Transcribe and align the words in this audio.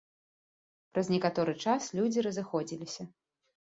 Праз 0.95 1.05
некаторы 1.15 1.57
час 1.69 1.83
людзі 2.01 2.19
разыходзіліся. 2.31 3.03